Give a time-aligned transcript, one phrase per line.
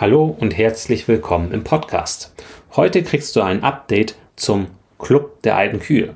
[0.00, 2.32] Hallo und herzlich willkommen im Podcast.
[2.76, 4.68] Heute kriegst du ein Update zum
[5.00, 6.14] Club der alten Kühe.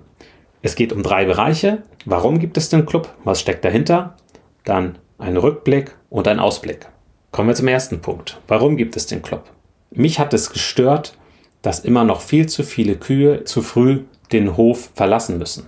[0.63, 1.83] Es geht um drei Bereiche.
[2.05, 3.13] Warum gibt es den Club?
[3.25, 4.15] Was steckt dahinter?
[4.63, 6.87] Dann ein Rückblick und ein Ausblick.
[7.33, 8.41] Kommen wir zum ersten Punkt.
[8.47, 9.51] Warum gibt es den Club?
[9.91, 11.19] Mich hat es gestört,
[11.61, 15.67] dass immer noch viel zu viele Kühe zu früh den Hof verlassen müssen.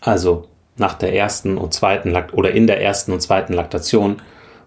[0.00, 0.48] Also
[0.78, 4.22] nach der ersten und zweiten Lakt oder in der ersten und zweiten Laktation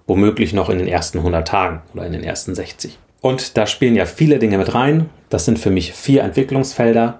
[0.07, 2.97] womöglich noch in den ersten 100 Tagen oder in den ersten 60.
[3.21, 5.09] Und da spielen ja viele Dinge mit rein.
[5.29, 7.19] Das sind für mich vier Entwicklungsfelder,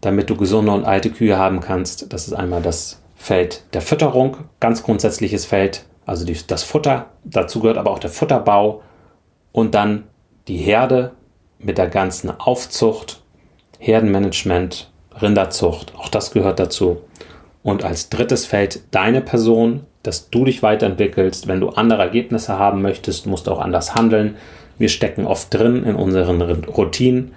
[0.00, 2.12] damit du gesunde und alte Kühe haben kannst.
[2.12, 7.06] Das ist einmal das Feld der Fütterung, ganz grundsätzliches Feld, also das Futter.
[7.24, 8.82] Dazu gehört aber auch der Futterbau
[9.52, 10.04] und dann
[10.46, 11.12] die Herde
[11.58, 13.22] mit der ganzen Aufzucht,
[13.78, 16.98] Herdenmanagement, Rinderzucht, auch das gehört dazu.
[17.66, 21.48] Und als drittes Feld deine Person, dass du dich weiterentwickelst.
[21.48, 24.36] Wenn du andere Ergebnisse haben möchtest, musst du auch anders handeln.
[24.78, 27.32] Wir stecken oft drin in unseren Routinen.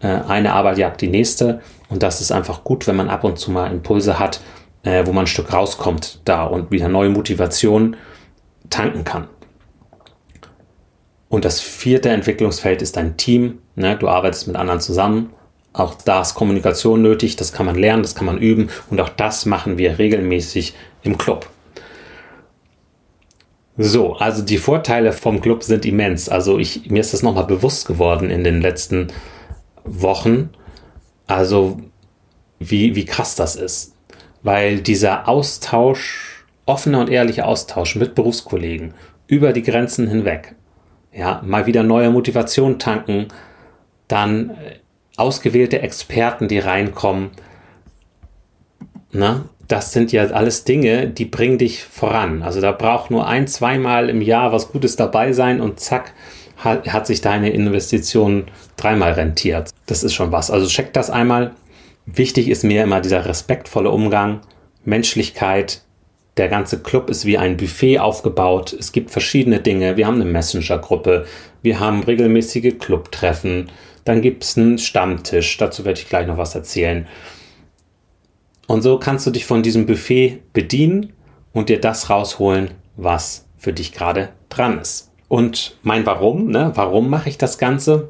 [0.00, 1.60] Äh, eine Arbeit jagt die nächste.
[1.88, 4.40] Und das ist einfach gut, wenn man ab und zu mal Impulse hat,
[4.82, 7.96] äh, wo man ein Stück rauskommt da und wieder neue Motivation
[8.70, 9.28] tanken kann.
[11.28, 13.60] Und das vierte Entwicklungsfeld ist dein Team.
[13.76, 13.94] Ne?
[13.96, 15.32] Du arbeitest mit anderen zusammen.
[15.72, 19.10] Auch da ist Kommunikation nötig, das kann man lernen, das kann man üben und auch
[19.10, 21.48] das machen wir regelmäßig im Club.
[23.80, 26.28] So, also die Vorteile vom Club sind immens.
[26.28, 29.06] Also ich, mir ist das nochmal bewusst geworden in den letzten
[29.84, 30.50] Wochen.
[31.28, 31.78] Also
[32.58, 33.94] wie, wie krass das ist.
[34.42, 38.94] Weil dieser Austausch, offener und ehrlicher Austausch mit Berufskollegen
[39.28, 40.56] über die Grenzen hinweg,
[41.12, 43.28] ja, mal wieder neue Motivation tanken,
[44.08, 44.54] dann äh,
[45.18, 47.30] ausgewählte Experten, die reinkommen,
[49.10, 52.42] na, das sind ja alles Dinge, die bringen dich voran.
[52.42, 56.14] Also da braucht nur ein, zweimal im Jahr was Gutes dabei sein und zack,
[56.56, 58.46] hat, hat sich deine Investition
[58.76, 59.70] dreimal rentiert.
[59.86, 60.50] Das ist schon was.
[60.50, 61.52] Also check das einmal.
[62.06, 64.40] Wichtig ist mir immer dieser respektvolle Umgang,
[64.84, 65.82] Menschlichkeit.
[66.38, 68.74] Der ganze Club ist wie ein Buffet aufgebaut.
[68.78, 69.96] Es gibt verschiedene Dinge.
[69.96, 71.26] Wir haben eine Messenger-Gruppe.
[71.62, 73.70] Wir haben regelmäßige Clubtreffen.
[74.08, 75.58] Dann gibt es einen Stammtisch.
[75.58, 77.06] Dazu werde ich gleich noch was erzählen.
[78.66, 81.12] Und so kannst du dich von diesem Buffet bedienen
[81.52, 85.12] und dir das rausholen, was für dich gerade dran ist.
[85.28, 86.72] Und mein Warum, ne?
[86.74, 88.08] Warum mache ich das Ganze?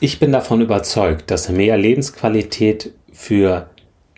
[0.00, 3.70] Ich bin davon überzeugt, dass mehr Lebensqualität für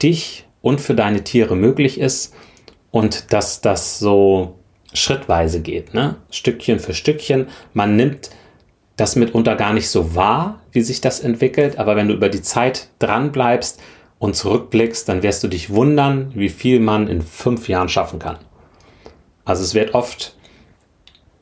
[0.02, 2.34] dich und für deine Tiere möglich ist
[2.90, 4.58] und dass das so
[4.94, 6.16] schrittweise geht, ne?
[6.30, 7.48] Stückchen für Stückchen.
[7.74, 8.30] Man nimmt
[8.96, 12.42] das mitunter gar nicht so wahr, wie sich das entwickelt, aber wenn du über die
[12.42, 13.80] Zeit dran bleibst,
[14.18, 18.38] und zurückblickst, dann wirst du dich wundern, wie viel man in fünf Jahren schaffen kann.
[19.44, 20.34] Also es wird oft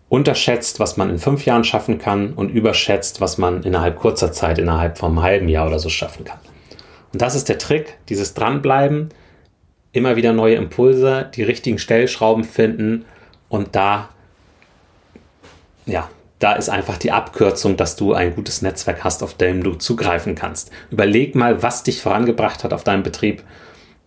[0.08, 4.58] unterschätzt, was man in fünf Jahren schaffen kann und überschätzt, was man innerhalb kurzer Zeit,
[4.58, 6.38] innerhalb vom halben Jahr oder so schaffen kann.
[7.12, 9.10] Und das ist der Trick, dieses Dranbleiben,
[9.92, 13.04] immer wieder neue Impulse, die richtigen Stellschrauben finden
[13.48, 14.08] und da,
[15.86, 16.10] ja,
[16.44, 20.34] da ist einfach die Abkürzung, dass du ein gutes Netzwerk hast, auf dem du zugreifen
[20.34, 20.70] kannst.
[20.90, 23.42] Überleg mal, was dich vorangebracht hat auf deinem Betrieb,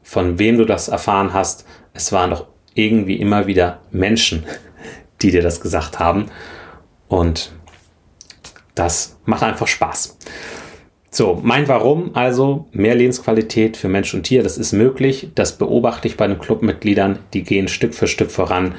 [0.03, 1.65] von wem du das erfahren hast.
[1.95, 4.43] Es waren doch irgendwie immer wieder Menschen,
[5.23, 6.27] die dir das gesagt haben.
[7.07, 7.53] Und
[8.75, 10.19] das macht einfach Spaß.
[11.09, 15.31] So, mein Warum also mehr Lebensqualität für Mensch und Tier, das ist möglich.
[15.33, 18.75] Das beobachte ich bei den Clubmitgliedern, die gehen Stück für Stück voran.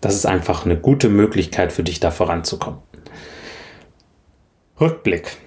[0.00, 2.78] Das ist einfach eine gute Möglichkeit für dich, da voranzukommen.
[4.78, 5.38] Rückblick.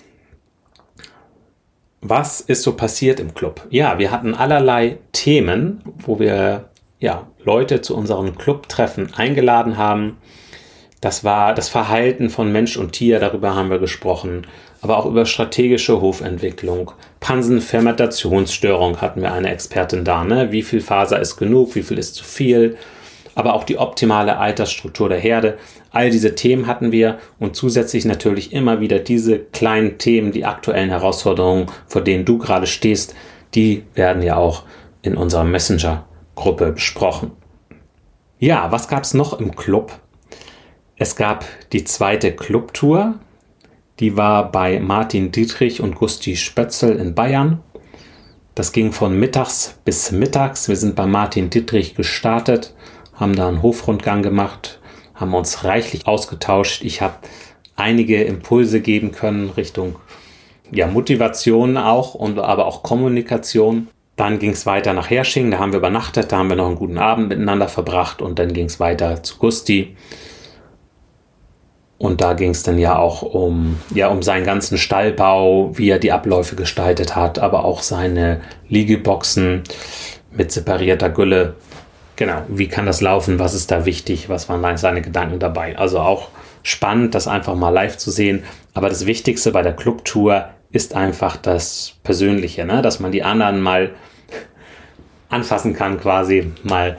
[2.02, 3.68] Was ist so passiert im Club?
[3.70, 6.70] Ja, wir hatten allerlei Themen, wo wir
[7.00, 10.18] ja, Leute zu unseren Clubtreffen eingeladen haben.
[11.00, 14.48] Das war das Verhalten von Mensch und Tier, darüber haben wir gesprochen,
[14.82, 16.92] aber auch über strategische Hofentwicklung.
[17.20, 20.52] Pansenfermentationsstörung hatten wir eine Expertin da, ne?
[20.52, 22.78] Wie viel Faser ist genug, wie viel ist zu viel?
[23.40, 25.58] Aber auch die optimale Altersstruktur der Herde.
[25.92, 30.90] All diese Themen hatten wir und zusätzlich natürlich immer wieder diese kleinen Themen, die aktuellen
[30.90, 33.16] Herausforderungen, vor denen du gerade stehst,
[33.56, 34.64] die werden ja auch
[35.04, 37.32] in unserer Messenger-Gruppe besprochen.
[38.40, 39.94] Ja, was gab es noch im Club?
[40.98, 43.20] Es gab die zweite Clubtour.
[44.02, 47.62] Die war bei Martin Dietrich und Gusti Spötzel in Bayern.
[48.54, 50.68] Das ging von mittags bis mittags.
[50.68, 52.74] Wir sind bei Martin Dietrich gestartet
[53.20, 54.80] haben da einen Hofrundgang gemacht,
[55.14, 56.84] haben uns reichlich ausgetauscht.
[56.84, 57.16] Ich habe
[57.76, 59.98] einige Impulse geben können Richtung
[60.72, 63.88] ja, Motivation auch und aber auch Kommunikation.
[64.16, 66.76] Dann ging es weiter nach Hersching, da haben wir übernachtet, da haben wir noch einen
[66.76, 69.96] guten Abend miteinander verbracht und dann ging es weiter zu Gusti.
[71.98, 76.00] Und da ging es dann ja auch um, ja, um seinen ganzen Stallbau, wie er
[76.00, 78.40] die Abläufe gestaltet hat, aber auch seine
[78.70, 79.64] Liegeboxen
[80.32, 81.56] mit separierter Gülle.
[82.20, 83.40] Genau, wie kann das laufen?
[83.40, 84.28] Was ist da wichtig?
[84.28, 85.78] Was waren seine Gedanken dabei?
[85.78, 86.28] Also auch
[86.64, 88.44] spannend, das einfach mal live zu sehen.
[88.74, 92.82] Aber das Wichtigste bei der Clubtour ist einfach das Persönliche, ne?
[92.82, 93.92] dass man die anderen mal
[95.30, 96.98] anfassen kann, quasi mal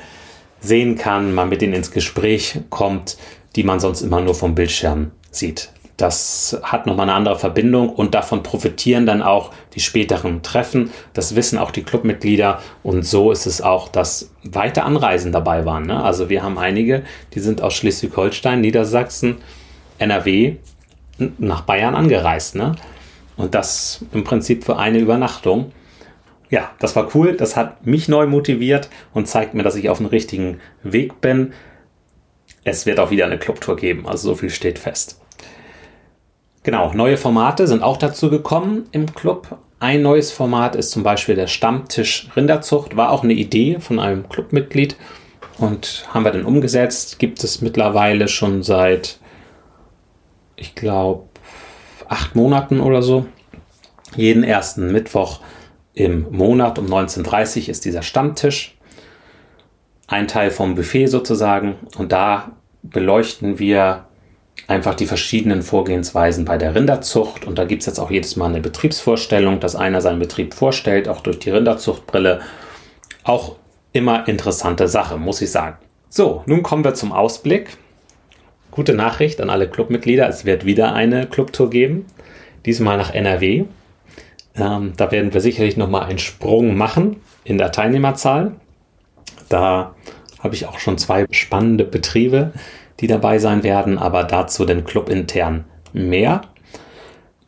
[0.60, 3.16] sehen kann, mal mit denen ins Gespräch kommt
[3.56, 5.70] die man sonst immer nur vom Bildschirm sieht.
[6.00, 10.90] Das hat nochmal eine andere Verbindung und davon profitieren dann auch die späteren Treffen.
[11.12, 15.86] Das wissen auch die Clubmitglieder und so ist es auch, dass weite Anreisen dabei waren.
[15.86, 16.02] Ne?
[16.02, 17.02] Also wir haben einige,
[17.34, 19.38] die sind aus Schleswig-Holstein, Niedersachsen,
[19.98, 20.56] NRW
[21.38, 22.54] nach Bayern angereist.
[22.54, 22.76] Ne?
[23.36, 25.72] Und das im Prinzip für eine Übernachtung.
[26.48, 27.36] Ja, das war cool.
[27.36, 31.52] Das hat mich neu motiviert und zeigt mir, dass ich auf dem richtigen Weg bin
[32.64, 35.19] es wird auch wieder eine Clubtour geben, also so viel steht fest.
[36.62, 39.56] Genau, neue Formate sind auch dazu gekommen im Club.
[39.78, 44.28] Ein neues Format ist zum Beispiel der Stammtisch Rinderzucht, war auch eine Idee von einem
[44.28, 44.96] Clubmitglied
[45.56, 47.18] und haben wir dann umgesetzt.
[47.18, 49.18] Gibt es mittlerweile schon seit,
[50.56, 51.24] ich glaube,
[52.08, 53.24] acht Monaten oder so.
[54.14, 55.40] Jeden ersten Mittwoch
[55.94, 58.76] im Monat um 19.30 Uhr ist dieser Stammtisch
[60.08, 61.76] ein Teil vom Buffet sozusagen.
[61.96, 62.52] Und da
[62.82, 64.06] beleuchten wir
[64.66, 67.46] einfach die verschiedenen Vorgehensweisen bei der Rinderzucht.
[67.46, 71.08] Und da gibt es jetzt auch jedes Mal eine Betriebsvorstellung, dass einer seinen Betrieb vorstellt,
[71.08, 72.40] auch durch die Rinderzuchtbrille.
[73.24, 73.56] Auch
[73.92, 75.76] immer interessante Sache, muss ich sagen.
[76.08, 77.76] So, nun kommen wir zum Ausblick.
[78.70, 82.06] Gute Nachricht an alle Clubmitglieder, es wird wieder eine Clubtour geben,
[82.66, 83.64] diesmal nach NRW.
[84.56, 88.52] Ähm, da werden wir sicherlich nochmal einen Sprung machen in der Teilnehmerzahl.
[89.48, 89.94] Da
[90.38, 92.52] habe ich auch schon zwei spannende Betriebe,
[93.00, 96.42] die dabei sein werden, aber dazu den Club intern mehr.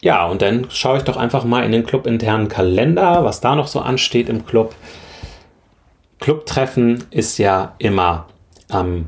[0.01, 3.55] Ja, und dann schaue ich doch einfach mal in den Club internen Kalender, was da
[3.55, 4.75] noch so ansteht im Club.
[6.19, 8.27] Clubtreffen ist ja immer
[8.69, 9.07] am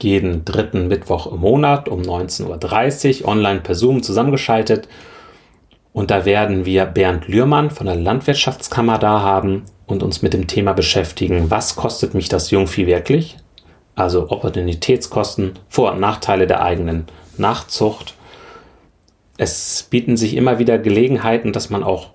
[0.00, 4.88] jeden dritten Mittwoch im Monat um 19.30 Uhr online per Zoom zusammengeschaltet.
[5.92, 10.46] Und da werden wir Bernd Lührmann von der Landwirtschaftskammer da haben und uns mit dem
[10.46, 13.36] Thema beschäftigen, was kostet mich das Jungvieh wirklich?
[13.96, 17.06] Also Opportunitätskosten, Vor- und Nachteile der eigenen
[17.38, 18.14] Nachzucht.
[19.38, 22.10] Es bieten sich immer wieder Gelegenheiten, dass man auch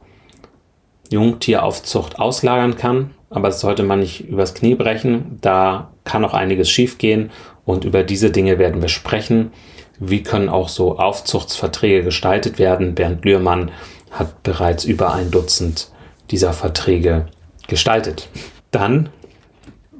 [1.09, 5.39] Jungtieraufzucht auslagern kann, aber das sollte man nicht übers Knie brechen.
[5.41, 7.31] Da kann auch einiges schiefgehen
[7.65, 9.51] und über diese Dinge werden wir sprechen.
[9.99, 12.95] Wie können auch so Aufzuchtsverträge gestaltet werden?
[12.95, 13.71] Bernd Lührmann
[14.11, 15.91] hat bereits über ein Dutzend
[16.31, 17.27] dieser Verträge
[17.67, 18.29] gestaltet.
[18.71, 19.09] Dann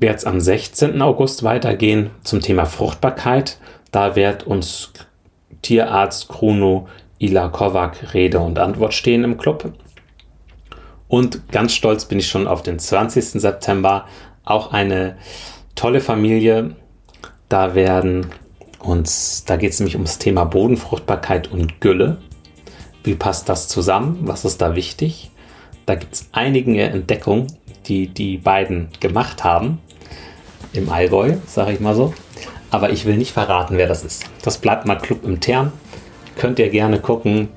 [0.02, 1.02] es am 16.
[1.02, 3.60] August weitergehen zum Thema Fruchtbarkeit.
[3.92, 4.92] Da wird uns
[5.62, 6.88] Tierarzt Kruno
[7.20, 9.74] Ila Kovac Rede und Antwort stehen im Club.
[11.08, 13.42] Und ganz stolz bin ich schon auf den 20.
[13.42, 14.06] September.
[14.44, 15.18] Auch eine
[15.76, 16.76] tolle Familie.
[17.48, 18.28] Da werden
[18.80, 22.18] uns, da geht es nämlich ums Thema Bodenfruchtbarkeit und Gülle.
[23.04, 24.20] Wie passt das zusammen?
[24.22, 25.32] Was ist da wichtig?
[25.86, 27.48] Da gibt es einige Entdeckungen,
[27.88, 29.80] die die beiden gemacht haben.
[30.74, 32.14] Im Allgäu, sage ich mal so.
[32.70, 34.24] Aber ich will nicht verraten, wer das ist.
[34.44, 35.74] Das bleibt mal Club intern.
[36.38, 37.50] Könnt ihr gerne gucken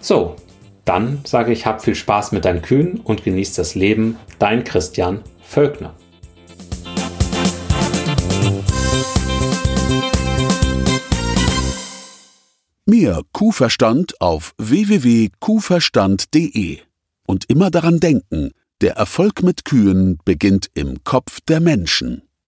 [0.00, 0.36] So,
[0.84, 4.16] dann sage ich, hab viel Spaß mit deinen Kühen und genieß das Leben.
[4.38, 5.94] Dein Christian Völkner.
[12.86, 16.78] Mehr Kuhverstand auf www.kuhverstand.de
[17.26, 18.50] und immer daran denken,
[18.80, 22.29] der Erfolg mit Kühen beginnt im Kopf der Menschen.